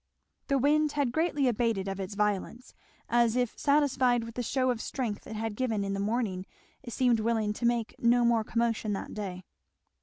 [0.47, 2.73] The wind had greatly abated of its violence;
[3.07, 6.47] as if satisfied with the shew of strength it had given in the morning
[6.81, 9.43] it seemed willing to make no more commotion that day.